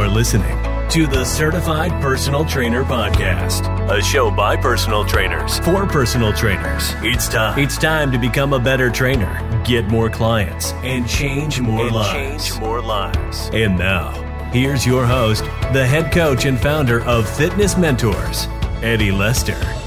[0.00, 0.56] You're listening
[0.88, 6.94] to the Certified Personal Trainer Podcast, a show by personal trainers for personal trainers.
[7.02, 7.58] It's time.
[7.58, 12.48] It's time to become a better trainer, get more clients, and change more and lives.
[12.48, 13.50] Change more lives.
[13.52, 14.12] And now,
[14.52, 15.44] here's your host,
[15.74, 18.46] the head coach and founder of Fitness Mentors,
[18.80, 19.79] Eddie Lester.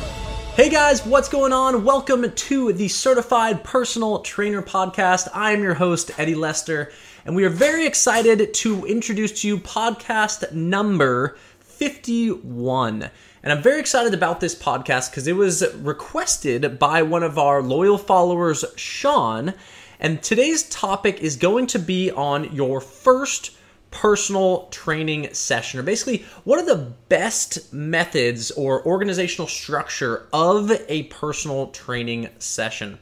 [0.56, 1.84] Hey guys, what's going on?
[1.84, 5.28] Welcome to the Certified Personal Trainer Podcast.
[5.34, 6.92] I am your host, Eddie Lester
[7.26, 13.10] and we are very excited to introduce to you podcast number 51.
[13.42, 17.62] And I'm very excited about this podcast because it was requested by one of our
[17.62, 19.54] loyal followers, Sean.
[20.00, 23.52] And today's topic is going to be on your first
[23.94, 31.04] personal training session, or basically, what are the best methods or organizational structure of a
[31.04, 32.98] personal training session?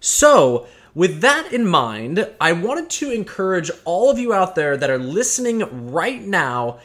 [0.00, 4.90] So, with that in mind, I wanted to encourage all of you out there that
[4.90, 6.80] are listening right now.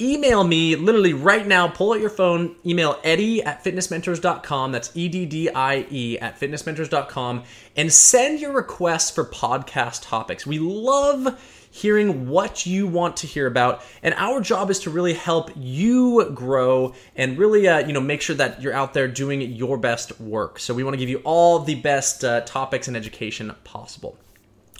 [0.00, 1.68] Email me literally right now.
[1.68, 4.72] Pull out your phone, email Eddie at fitnessmentors.com.
[4.72, 7.42] That's E D D I E at fitnessmentors.com
[7.76, 10.46] and send your requests for podcast topics.
[10.46, 11.38] We love
[11.70, 13.82] hearing what you want to hear about.
[14.02, 18.22] And our job is to really help you grow and really, uh, you know, make
[18.22, 20.58] sure that you're out there doing your best work.
[20.58, 24.18] So we want to give you all the best uh, topics and education possible.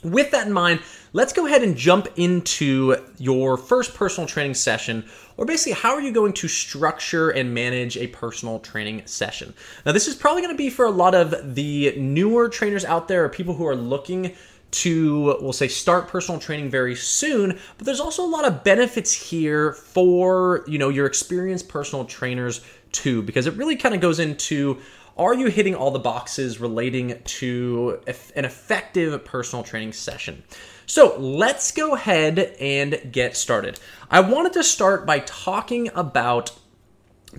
[0.02, 0.80] With that in mind,
[1.12, 5.04] let's go ahead and jump into your first personal training session,
[5.36, 9.52] or basically, how are you going to structure and manage a personal training session?
[9.84, 13.08] Now, this is probably going to be for a lot of the newer trainers out
[13.08, 14.34] there, or people who are looking
[14.70, 19.12] to we'll say start personal training very soon but there's also a lot of benefits
[19.12, 22.60] here for you know your experienced personal trainers
[22.92, 24.78] too because it really kind of goes into
[25.20, 28.00] are you hitting all the boxes relating to
[28.34, 30.42] an effective personal training session?
[30.86, 33.78] So let's go ahead and get started.
[34.10, 36.52] I wanted to start by talking about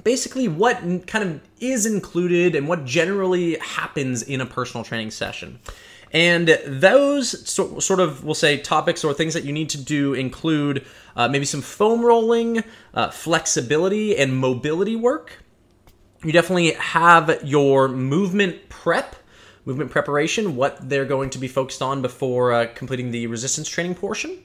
[0.04, 5.60] basically what kind of is included and what generally happens in a personal training session
[6.14, 10.14] and those so, sort of, we'll say, topics or things that you need to do
[10.14, 10.86] include
[11.16, 12.64] uh, maybe some foam rolling,
[12.94, 15.44] uh, flexibility, and mobility work.
[16.24, 19.16] You definitely have your movement prep,
[19.66, 23.96] movement preparation, what they're going to be focused on before uh, completing the resistance training
[23.96, 24.40] portion.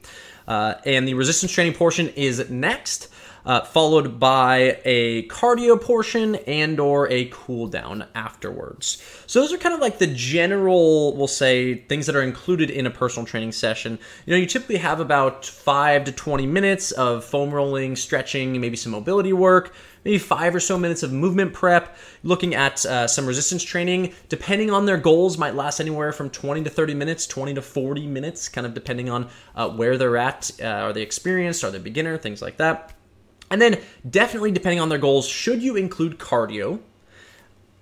[0.47, 3.09] Uh, and the resistance training portion is next
[3.47, 9.01] uh, followed by a cardio portion and or a cool down afterwards.
[9.27, 12.87] So those are kind of like the general, we'll say, things that are included in
[12.87, 13.99] a personal training session.
[14.27, 18.77] You know, you typically have about five to 20 minutes of foam rolling, stretching, maybe
[18.77, 19.73] some mobility work,
[20.05, 24.13] maybe five or so minutes of movement prep, looking at uh, some resistance training.
[24.29, 28.09] Depending on their goals, might last anywhere from 20 to 30 minutes, 20 to 40
[28.09, 30.51] minutes, kind of depending on uh, where they're at.
[30.61, 31.63] Uh, are they experienced?
[31.63, 32.19] Are they beginner?
[32.19, 32.96] Things like that.
[33.51, 36.81] And then, definitely depending on their goals, should you include cardio?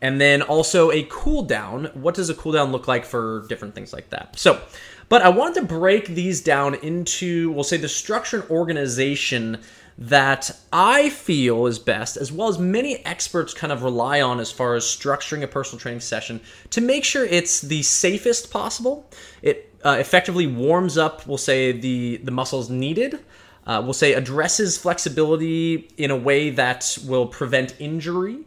[0.02, 1.86] And then also a cool down.
[1.94, 4.38] What does a cool down look like for different things like that?
[4.38, 4.60] So,
[5.08, 9.62] but I wanted to break these down into, we'll say, the structure and organization
[9.97, 14.50] that I feel is best, as well as many experts kind of rely on as
[14.50, 19.08] far as structuring a personal training session to make sure it's the safest possible.
[19.41, 23.20] It uh, effectively warms up, we'll say, the, the muscles needed
[23.66, 28.41] uh, we'll say addresses flexibility in a way that will prevent injury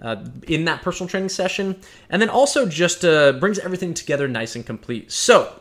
[0.00, 1.80] uh, in that personal training session,
[2.10, 5.10] and then also just uh, brings everything together nice and complete.
[5.10, 5.60] So,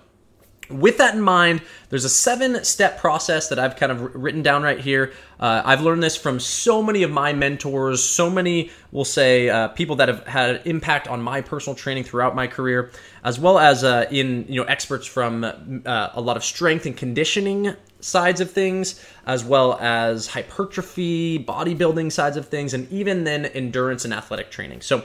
[0.69, 4.63] with that in mind, there's a seven step process that I've kind of written down
[4.63, 5.13] right here.
[5.39, 9.69] Uh, I've learned this from so many of my mentors, so many, we'll say, uh,
[9.69, 12.91] people that have had an impact on my personal training throughout my career,
[13.23, 16.97] as well as uh, in, you know, experts from uh, a lot of strength and
[16.97, 23.45] conditioning sides of things, as well as hypertrophy, bodybuilding sides of things, and even then
[23.45, 24.81] endurance and athletic training.
[24.81, 25.03] So,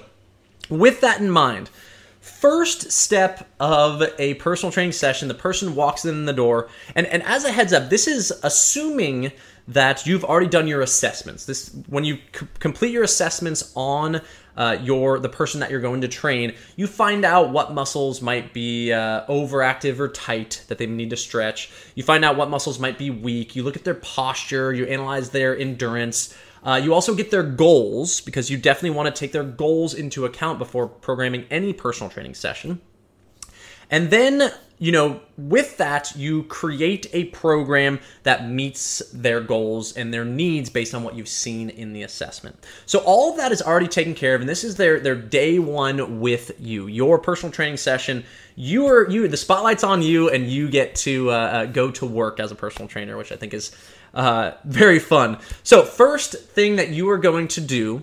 [0.68, 1.70] with that in mind,
[2.22, 7.22] first step of a personal training session, the person walks in the door, and, and
[7.24, 9.32] as a heads up, this is assuming
[9.68, 11.46] that you've already done your assessments.
[11.46, 14.20] This when you c- complete your assessments on
[14.56, 18.52] uh, your the person that you're going to train, you find out what muscles might
[18.52, 21.70] be uh, overactive or tight that they need to stretch.
[21.94, 23.56] You find out what muscles might be weak.
[23.56, 24.72] You look at their posture.
[24.72, 26.36] You analyze their endurance.
[26.62, 30.24] Uh, you also get their goals because you definitely want to take their goals into
[30.24, 32.80] account before programming any personal training session.
[33.90, 40.12] And then you know, with that, you create a program that meets their goals and
[40.12, 42.66] their needs based on what you've seen in the assessment.
[42.84, 45.60] So all of that is already taken care of, and this is their their day
[45.60, 48.24] one with you, your personal training session.
[48.56, 52.04] You are you the spotlight's on you, and you get to uh, uh, go to
[52.04, 53.70] work as a personal trainer, which I think is
[54.14, 55.38] uh, very fun.
[55.62, 58.02] So first thing that you are going to do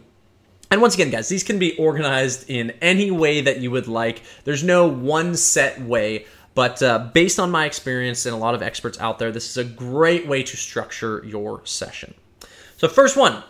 [0.72, 4.22] and once again, guys, these can be organized in any way that you would like.
[4.44, 6.26] There's no one set way.
[6.54, 9.58] But uh, based on my experience and a lot of experts out there, this is
[9.58, 12.14] a great way to structure your session.
[12.78, 13.44] So, first one,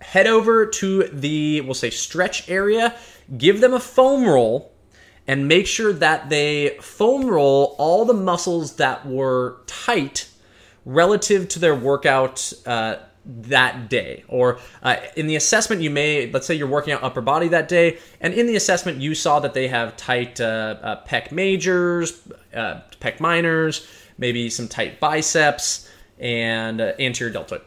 [0.00, 2.94] head over to the, we'll say, stretch area,
[3.38, 4.72] give them a foam roll,
[5.26, 10.28] and make sure that they foam roll all the muscles that were tight
[10.86, 12.96] relative to their workout uh,
[13.26, 14.24] that day.
[14.28, 17.68] Or uh, in the assessment you may let's say you're working out upper body that
[17.68, 22.26] day and in the assessment you saw that they have tight uh, uh, pec majors
[22.54, 23.86] uh, pec minors
[24.16, 27.60] maybe some tight biceps and uh, anterior deltoid.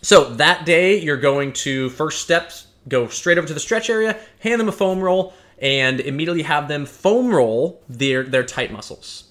[0.00, 4.16] So that day you're going to first steps go straight over to the stretch area
[4.40, 9.27] hand them a foam roll and immediately have them foam roll their their tight muscles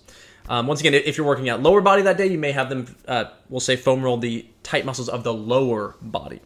[0.49, 2.95] um, once again, if you're working out lower body that day, you may have them,
[3.07, 6.41] uh, we'll say, foam roll the tight muscles of the lower body.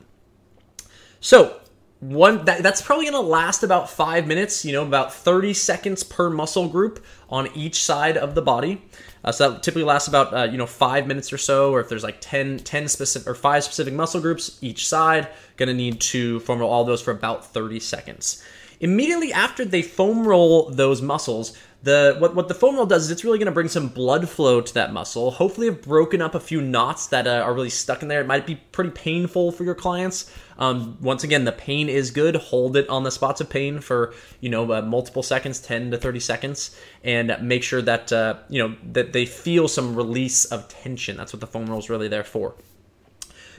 [1.19, 1.62] So
[2.01, 4.65] one that, that's probably going to last about five minutes.
[4.65, 8.81] You know, about 30 seconds per muscle group on each side of the body.
[9.24, 11.71] Uh, so that typically lasts about uh, you know five minutes or so.
[11.71, 15.27] Or if there's like 10, 10 specific or five specific muscle groups each side,
[15.57, 18.44] going to need to foam roll all those for about 30 seconds.
[18.80, 23.12] Immediately after they foam roll those muscles, the what, what the foam roll does is
[23.12, 25.31] it's really going to bring some blood flow to that muscle.
[25.31, 28.22] Hopefully, have broken up a few knots that uh, are really stuck in there.
[28.22, 30.31] It might be pretty painful for your clients.
[30.60, 32.36] Um, once again, the pain is good.
[32.36, 35.98] Hold it on the spots of pain for you know uh, multiple seconds, ten to
[35.98, 40.68] thirty seconds, and make sure that uh, you know that they feel some release of
[40.68, 41.18] tension.
[41.18, 42.54] That's what the foam roll is really there for.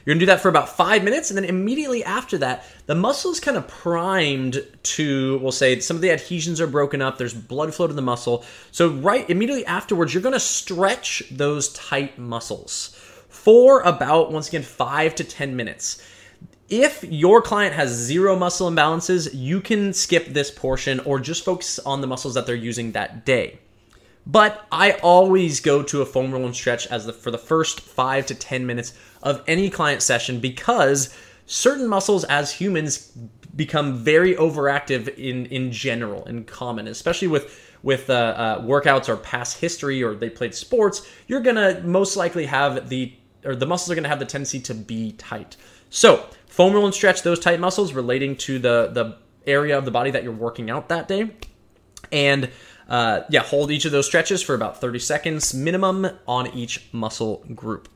[0.05, 3.31] You're gonna do that for about five minutes, and then immediately after that, the muscle
[3.31, 7.17] is kind of primed to, we'll say, some of the adhesions are broken up.
[7.17, 8.43] There's blood flow to the muscle.
[8.71, 12.95] So right immediately afterwards, you're gonna stretch those tight muscles
[13.29, 16.01] for about, once again, five to ten minutes.
[16.69, 21.79] If your client has zero muscle imbalances, you can skip this portion or just focus
[21.79, 23.59] on the muscles that they're using that day.
[24.25, 27.81] But I always go to a foam roll and stretch as the for the first
[27.81, 31.13] five to ten minutes of any client session because
[31.45, 33.11] certain muscles as humans
[33.55, 39.17] become very overactive in in general in common, especially with with uh, uh, workouts or
[39.17, 41.07] past history or they played sports.
[41.27, 43.13] You're gonna most likely have the
[43.45, 45.57] or the muscles are gonna have the tendency to be tight.
[45.89, 49.91] So foam roll and stretch those tight muscles relating to the the area of the
[49.91, 51.31] body that you're working out that day,
[52.11, 52.49] and
[52.87, 57.43] uh, yeah, hold each of those stretches for about 30 seconds minimum on each muscle
[57.53, 57.89] group.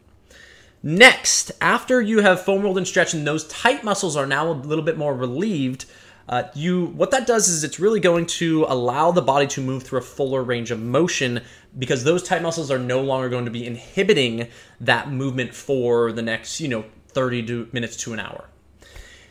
[0.84, 4.54] Next, after you have foam rolled and stretched and those tight muscles are now a
[4.54, 5.86] little bit more relieved,
[6.30, 9.84] uh, you what that does is it's really going to allow the body to move
[9.84, 11.42] through a fuller range of motion
[11.78, 14.48] because those tight muscles are no longer going to be inhibiting
[14.82, 18.50] that movement for the next you know 30 to minutes to an hour.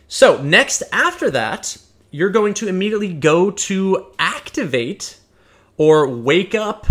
[0.08, 1.76] So next after that,
[2.10, 5.18] you're going to immediately go to activate
[5.78, 6.86] or wake up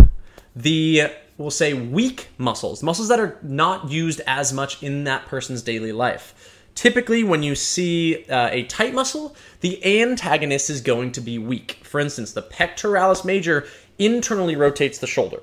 [0.56, 5.62] the we'll say weak muscles, muscles that are not used as much in that person's
[5.62, 6.62] daily life.
[6.76, 11.80] Typically, when you see uh, a tight muscle, the antagonist is going to be weak.
[11.84, 13.66] For instance, the pectoralis major
[13.98, 15.40] internally rotates the shoulder.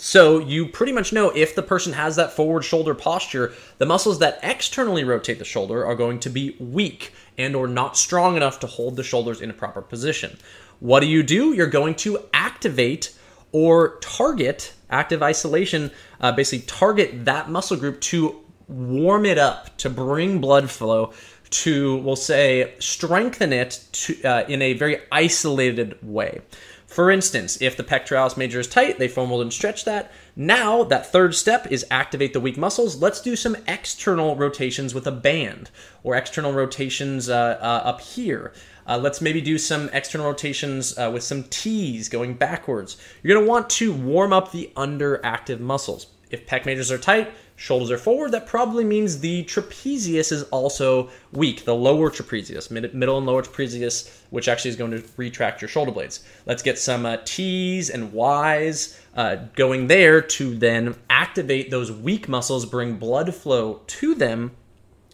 [0.00, 4.20] So you pretty much know if the person has that forward shoulder posture, the muscles
[4.20, 8.60] that externally rotate the shoulder are going to be weak and or not strong enough
[8.60, 10.38] to hold the shoulders in a proper position.
[10.80, 11.52] What do you do?
[11.52, 13.14] You're going to activate
[13.52, 19.90] or target active isolation, uh, basically target that muscle group to warm it up, to
[19.90, 21.12] bring blood flow,
[21.50, 26.40] to, we'll say, strengthen it to, uh, in a very isolated way.
[26.88, 30.10] For instance, if the pectoralis major is tight, they roll and stretch that.
[30.34, 32.96] Now, that third step is activate the weak muscles.
[32.96, 35.70] Let's do some external rotations with a band
[36.02, 38.54] or external rotations uh, uh, up here.
[38.86, 42.96] Uh, let's maybe do some external rotations uh, with some T's going backwards.
[43.22, 46.06] You're going to want to warm up the underactive muscles.
[46.30, 51.10] If pec majors are tight, shoulders are forward, that probably means the trapezius is also
[51.32, 55.60] weak, the lower trapezius, mid- middle and lower trapezius, which actually is going to retract
[55.60, 56.24] your shoulder blades.
[56.46, 62.28] Let's get some uh, T's and Y's uh, going there to then activate those weak
[62.28, 64.52] muscles, bring blood flow to them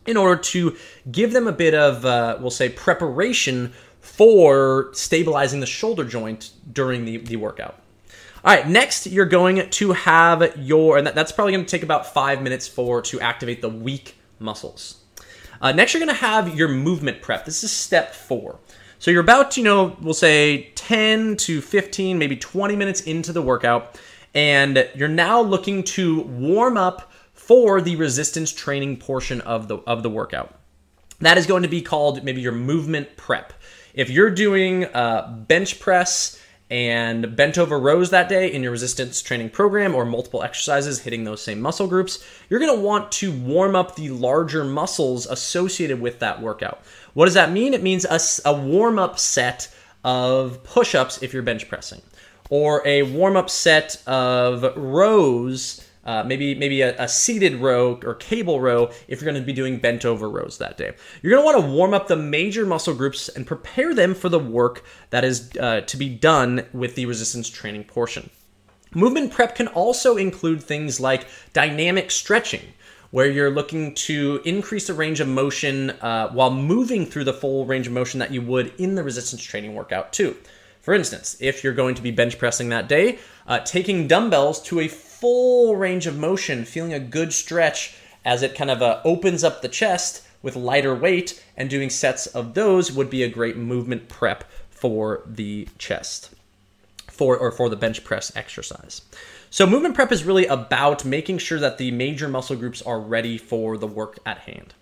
[0.07, 0.77] in order to
[1.11, 3.73] give them a bit of, uh, we'll say, preparation
[4.03, 7.81] for stabilizing the shoulder joint during the, the workout.
[8.45, 12.13] All right, next you're going to have your, and that's probably going to take about
[12.13, 15.01] five minutes for to activate the weak muscles.
[15.61, 17.47] Uh, next, you're going to have your movement prep.
[17.47, 18.59] This is step four.
[18.99, 23.43] So you're about, you know, we'll say 10 to 15, maybe 20 minutes into the
[23.43, 23.99] workout,
[24.35, 30.03] and you're now looking to warm up for the resistance training portion of the of
[30.03, 30.59] the workout.
[31.21, 33.53] That is going to be called maybe your movement prep.
[33.93, 36.41] If you're doing uh, bench press
[36.71, 41.25] and bent over rows that day in your resistance training program or multiple exercises hitting
[41.25, 46.01] those same muscle groups, you're going to want to warm up the larger muscles associated
[46.01, 46.81] with that workout.
[47.13, 47.75] What does that mean?
[47.75, 48.19] It means a,
[48.49, 52.03] a warm up set of push ups if you're bench pressing,
[52.51, 58.15] or a warm up set of rows uh, maybe maybe a, a, seated row or
[58.15, 60.93] cable row if you're going to be doing bent over rows that day.
[61.23, 64.29] You're going to want to warm up the major muscle groups and prepare them for
[64.29, 68.31] the work that is uh, to be done with the resistance training portion.
[68.95, 72.63] Movement prep can also include things like dynamic stretching,
[73.11, 77.67] where you're looking to increase the range of motion uh, while moving through the full
[77.67, 80.37] range of motion that you would in the resistance training workout, too.
[80.81, 84.81] For instance, if you're going to be bench pressing that day, uh, taking dumbbells to
[84.81, 84.89] a
[85.25, 89.63] full range of motion, feeling a good stretch as it kind of uh, opens up
[89.63, 94.07] the chest with lighter weight, and doing sets of those would be a great movement
[94.11, 96.29] prep for the chest
[97.11, 99.01] for or for the bench press exercise.
[99.49, 103.39] So movement prep is really about making sure that the major muscle groups are ready
[103.39, 104.75] for the work at hand.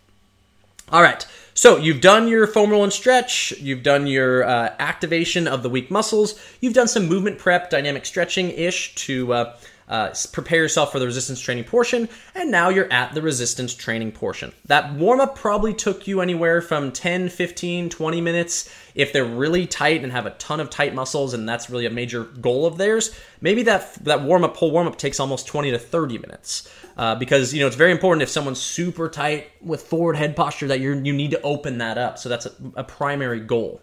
[0.91, 1.25] All right.
[1.55, 5.71] So you've done your foam roll and stretch, you've done your uh, activation of the
[5.71, 9.57] weak muscles, you've done some movement prep, dynamic stretching ish to uh,
[9.93, 14.11] uh, prepare yourself for the resistance training portion, and now you're at the resistance training
[14.11, 14.51] portion.
[14.65, 18.75] That warm up probably took you anywhere from 10, 15, 20 minutes.
[18.95, 21.91] If they're really tight and have a ton of tight muscles, and that's really a
[21.91, 25.73] major goal of theirs, maybe that that warm up, whole warm up takes almost 20
[25.73, 26.73] to 30 minutes.
[26.97, 30.69] Uh, because you know it's very important if someone's super tight with forward head posture
[30.69, 32.19] that you you need to open that up.
[32.19, 33.83] So that's a, a primary goal.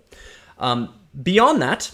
[0.58, 1.92] Um, beyond that,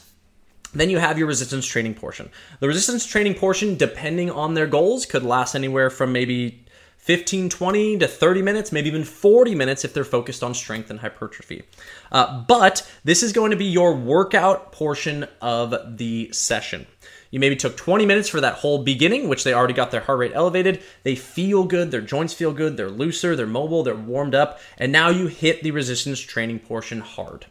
[0.80, 2.30] then you have your resistance training portion.
[2.60, 6.66] The resistance training portion, depending on their goals, could last anywhere from maybe
[6.98, 11.00] 15, 20 to 30 minutes, maybe even 40 minutes if they're focused on strength and
[11.00, 11.64] hypertrophy.
[12.12, 16.88] Uh, but this is going to be your workout portion of the session.
[17.30, 20.18] You maybe took 20 minutes for that whole beginning, which they already got their heart
[20.18, 20.82] rate elevated.
[21.04, 24.92] They feel good, their joints feel good, they're looser, they're mobile, they're warmed up, and
[24.92, 27.46] now you hit the resistance training portion hard.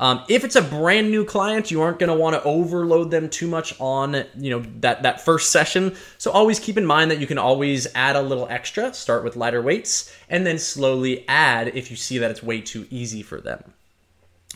[0.00, 3.28] Um, if it's a brand new client, you aren't going to want to overload them
[3.28, 5.96] too much on you know that that first session.
[6.18, 8.94] So always keep in mind that you can always add a little extra.
[8.94, 12.86] Start with lighter weights, and then slowly add if you see that it's way too
[12.90, 13.74] easy for them.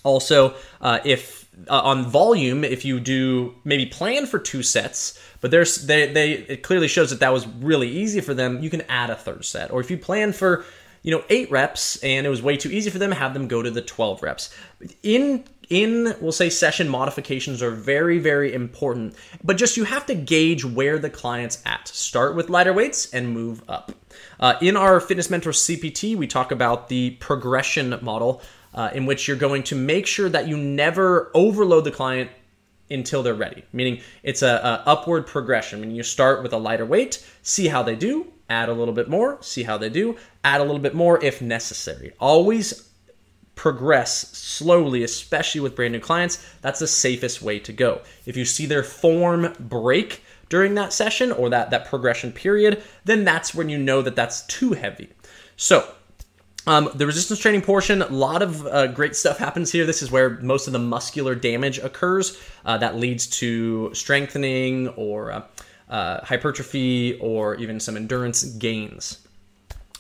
[0.05, 5.51] Also, uh, if uh, on volume, if you do maybe plan for two sets, but
[5.51, 8.83] there's they, they it clearly shows that that was really easy for them, you can
[8.83, 9.71] add a third set.
[9.71, 10.65] Or if you plan for
[11.03, 13.63] you know, eight reps and it was way too easy for them, have them go
[13.63, 14.55] to the 12 reps.
[15.03, 20.15] In in we'll say session modifications are very very important but just you have to
[20.15, 21.89] gauge where the client's at.
[21.89, 23.93] Start with lighter weights and move up.
[24.39, 28.43] Uh, in our fitness mentor cpt we talk about the progression model
[28.75, 32.31] uh, in which you're going to make sure that you never overload the client
[32.91, 35.81] until they're ready meaning it's a, a upward progression.
[35.81, 39.09] Meaning you start with a lighter weight see how they do add a little bit
[39.09, 42.13] more, see how they do, add a little bit more if necessary.
[42.21, 42.89] Always
[43.55, 46.45] progress slowly, especially with brand new clients.
[46.61, 48.03] That's the safest way to go.
[48.27, 53.25] If you see their form break during that session or that, that progression period, then
[53.25, 55.09] that's when you know that that's too heavy.
[55.57, 55.87] So,
[56.67, 59.85] um, the resistance training portion, a lot of uh, great stuff happens here.
[59.85, 65.33] This is where most of the muscular damage occurs uh, that leads to strengthening or
[65.33, 65.43] uh,
[65.93, 69.19] uh, hypertrophy or even some endurance gains.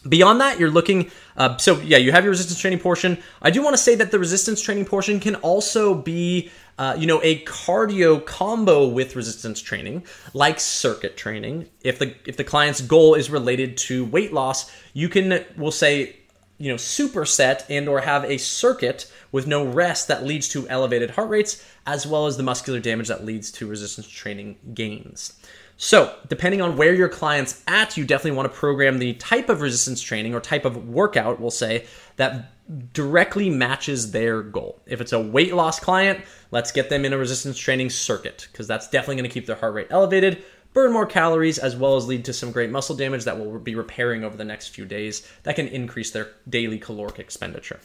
[0.09, 1.11] Beyond that, you're looking.
[1.37, 3.19] Uh, so yeah, you have your resistance training portion.
[3.41, 7.07] I do want to say that the resistance training portion can also be, uh, you
[7.07, 11.69] know, a cardio combo with resistance training, like circuit training.
[11.83, 16.17] If the if the client's goal is related to weight loss, you can, we'll say,
[16.63, 21.11] you know, superset and or have a circuit with no rest that leads to elevated
[21.11, 25.33] heart rates, as well as the muscular damage that leads to resistance training gains.
[25.77, 29.61] So, depending on where your client's at, you definitely want to program the type of
[29.61, 32.53] resistance training or type of workout, we'll say, that
[32.93, 34.81] directly matches their goal.
[34.87, 38.69] If it's a weight loss client, let's get them in a resistance training circuit because
[38.69, 42.07] that's definitely going to keep their heart rate elevated, burn more calories, as well as
[42.07, 45.27] lead to some great muscle damage that will be repairing over the next few days
[45.43, 47.81] that can increase their daily caloric expenditure.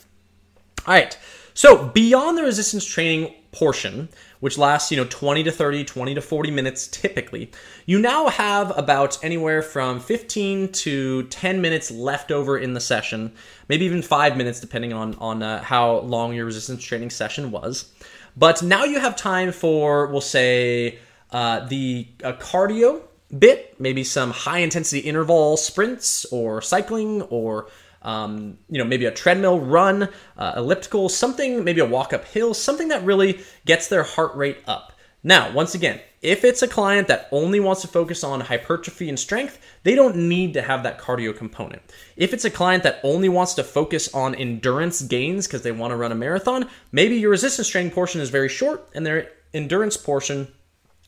[0.86, 1.18] All right.
[1.54, 4.08] So beyond the resistance training portion,
[4.40, 7.50] which lasts, you know, 20 to 30, 20 to 40 minutes typically,
[7.84, 13.32] you now have about anywhere from 15 to 10 minutes left over in the session,
[13.68, 17.92] maybe even five minutes depending on, on uh, how long your resistance training session was.
[18.36, 23.02] But now you have time for, we'll say, uh, the uh, cardio
[23.36, 27.68] bit, maybe some high intensity interval sprints or cycling or
[28.02, 32.54] um, you know, maybe a treadmill run, uh, elliptical, something, maybe a walk up hill,
[32.54, 34.92] something that really gets their heart rate up.
[35.24, 39.18] Now, once again, if it's a client that only wants to focus on hypertrophy and
[39.18, 41.82] strength, they don't need to have that cardio component.
[42.16, 45.90] If it's a client that only wants to focus on endurance gains because they want
[45.90, 49.96] to run a marathon, maybe your resistance training portion is very short and their endurance
[49.96, 50.48] portion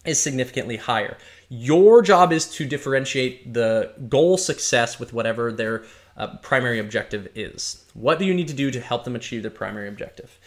[0.04, 1.16] is significantly higher.
[1.48, 5.84] Your job is to differentiate the goal success with whatever their
[6.16, 7.84] uh, primary objective is.
[7.94, 10.38] What do you need to do to help them achieve their primary objective?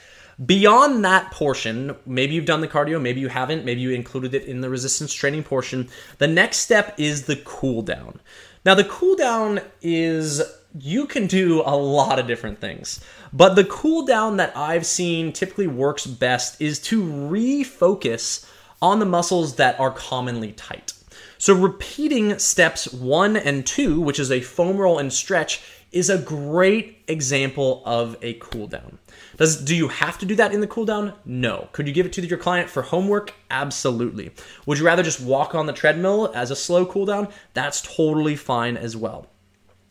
[0.44, 4.46] Beyond that portion, maybe you've done the cardio, maybe you haven't, maybe you included it
[4.46, 5.90] in the resistance training portion.
[6.18, 8.20] The next step is the cool down.
[8.66, 10.42] Now, the cool down is
[10.80, 15.32] you can do a lot of different things, but the cool down that I've seen
[15.34, 18.48] typically works best is to refocus
[18.84, 20.92] on the muscles that are commonly tight.
[21.38, 25.62] So repeating steps one and two, which is a foam roll and stretch,
[25.94, 29.00] is a great example of a cool down.
[29.38, 31.14] Does do you have to do that in the cool down?
[31.24, 31.70] No.
[31.72, 33.34] Could you give it to your client for homework?
[33.50, 34.32] Absolutely.
[34.66, 37.30] Would you rather just walk on the treadmill as a slow cool down?
[37.54, 39.28] That's totally fine as well.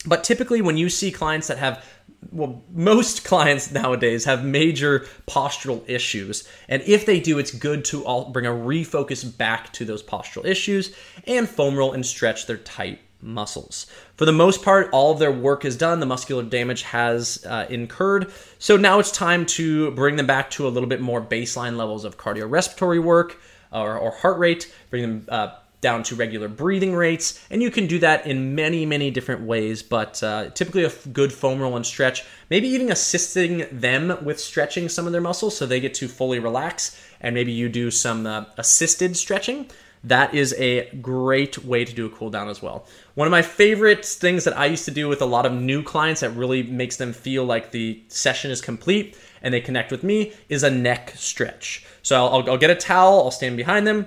[0.06, 1.85] But typically when you see clients that have
[2.30, 6.49] well, most clients nowadays have major postural issues.
[6.68, 10.44] And if they do, it's good to all bring a refocus back to those postural
[10.44, 10.94] issues
[11.26, 13.87] and foam roll and stretch their tight muscles.
[14.16, 16.00] For the most part, all of their work is done.
[16.00, 18.32] The muscular damage has uh, incurred.
[18.59, 22.04] So now it's time to bring them back to a little bit more baseline levels
[22.04, 23.40] of cardiorespiratory work
[23.73, 27.44] or, or heart rate, bring them uh, down to regular breathing rates.
[27.50, 29.82] And you can do that in many, many different ways.
[29.82, 34.88] But uh, typically, a good foam roll and stretch, maybe even assisting them with stretching
[34.88, 36.98] some of their muscles so they get to fully relax.
[37.20, 39.68] And maybe you do some uh, assisted stretching.
[40.04, 42.86] That is a great way to do a cool down as well.
[43.14, 45.82] One of my favorite things that I used to do with a lot of new
[45.82, 50.02] clients that really makes them feel like the session is complete and they connect with
[50.02, 51.86] me is a neck stretch.
[52.02, 54.06] So I'll, I'll get a towel, I'll stand behind them,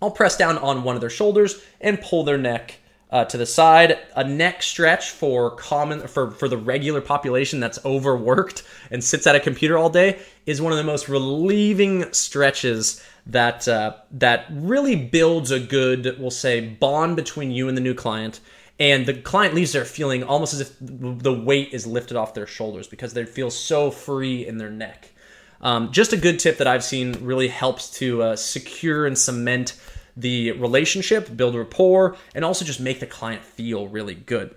[0.00, 2.78] I'll press down on one of their shoulders and pull their neck
[3.10, 3.98] uh, to the side.
[4.14, 9.36] A neck stretch for common for for the regular population that's overworked and sits at
[9.36, 14.96] a computer all day is one of the most relieving stretches that uh, that really
[14.96, 18.40] builds a good, we'll say, bond between you and the new client.
[18.78, 22.46] And the client leaves there feeling almost as if the weight is lifted off their
[22.46, 25.12] shoulders because they feel so free in their neck.
[25.60, 29.78] Um, just a good tip that I've seen really helps to uh, secure and cement
[30.16, 34.54] the relationship, build rapport, and also just make the client feel really good.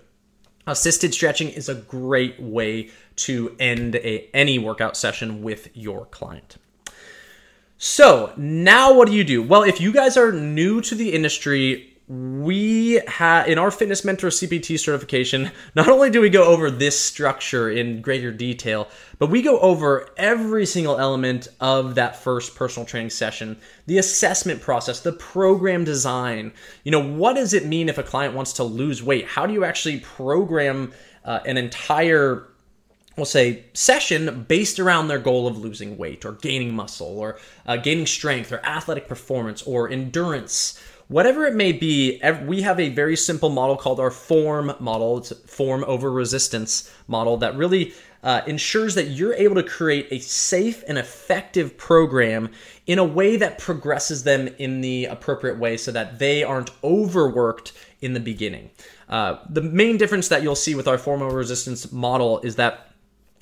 [0.66, 6.56] Assisted stretching is a great way to end a, any workout session with your client.
[7.76, 9.42] So, now what do you do?
[9.42, 14.28] Well, if you guys are new to the industry, we have in our fitness mentor
[14.28, 18.88] cpt certification not only do we go over this structure in greater detail
[19.20, 24.60] but we go over every single element of that first personal training session the assessment
[24.60, 26.52] process the program design.
[26.84, 29.26] You know what does it mean if a client wants to lose weight?
[29.26, 30.92] How do you actually program
[31.24, 32.46] uh, an entire
[33.16, 37.76] we'll say session based around their goal of losing weight or gaining muscle or uh,
[37.76, 43.16] gaining strength or athletic performance or endurance whatever it may be, we have a very
[43.16, 45.18] simple model called our form model.
[45.18, 47.92] It's form over resistance model that really
[48.22, 52.50] uh, ensures that you're able to create a safe and effective program
[52.86, 57.72] in a way that progresses them in the appropriate way so that they aren't overworked
[58.00, 58.70] in the beginning.
[59.08, 62.92] Uh, the main difference that you'll see with our form over resistance model is that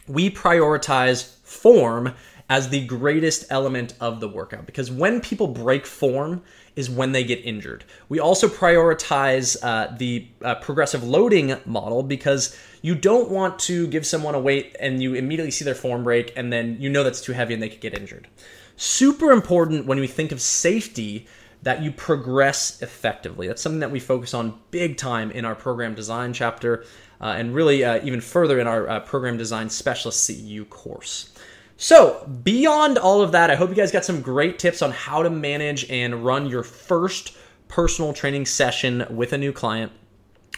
[0.07, 2.15] we prioritize form
[2.49, 6.43] as the greatest element of the workout because when people break form
[6.79, 7.85] is when they get injured.
[8.09, 14.07] We also prioritize uh, the uh, progressive loading model because you don't want to give
[14.07, 17.21] someone a weight and you immediately see their form break and then you know that's
[17.21, 18.29] too heavy and they could get injured.
[18.77, 21.27] Super important when we think of safety
[21.65, 23.49] that you progress effectively.
[23.49, 26.85] That's something that we focus on big time in our program design chapter
[27.21, 31.33] uh, and really uh, even further in our uh, program design specialist CEU course.
[31.81, 35.23] So, beyond all of that, I hope you guys got some great tips on how
[35.23, 37.37] to manage and run your first
[37.69, 39.93] personal training session with a new client.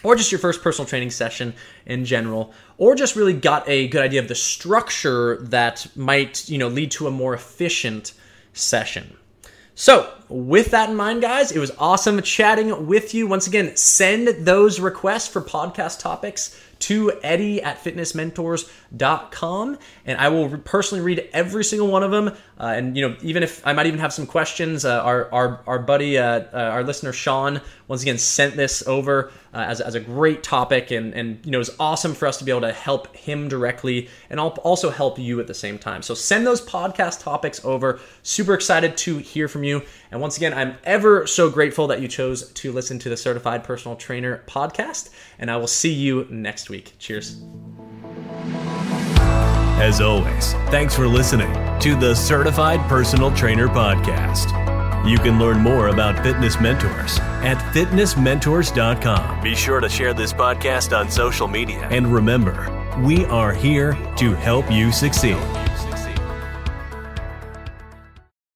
[0.03, 1.53] or just your first personal training session
[1.85, 6.57] in general, or just really got a good idea of the structure that might, you
[6.57, 8.13] know, lead to a more efficient
[8.51, 9.15] session.
[9.75, 13.27] So, with that in mind, guys, it was awesome chatting with you.
[13.27, 17.77] Once again, send those requests for podcast topics to Eddie at
[18.91, 19.77] fitnessmentors.com.
[20.05, 22.29] And I will personally read every single one of them.
[22.59, 25.61] Uh, and, you know, even if I might even have some questions, uh, our, our,
[25.65, 29.95] our buddy, uh, uh our listener, Sean, once again, sent this over uh, as, as
[29.95, 30.91] a great topic.
[30.91, 34.09] And, and, you know, it's awesome for us to be able to help him directly
[34.29, 36.01] and I'll also help you at the same time.
[36.01, 37.99] So send those podcast topics over.
[38.23, 39.81] Super excited to hear from you.
[40.09, 43.63] And once again, I'm ever so grateful that you chose to listen to the Certified
[43.63, 45.09] Personal Trainer podcast.
[45.37, 46.93] And I will see you next week.
[46.97, 47.41] Cheers.
[49.79, 54.57] As always, thanks for listening to the Certified Personal Trainer Podcast.
[55.09, 59.41] You can learn more about fitness mentors at fitnessmentors.com.
[59.41, 61.87] Be sure to share this podcast on social media.
[61.89, 62.69] And remember,
[63.03, 65.37] we are here to help you succeed.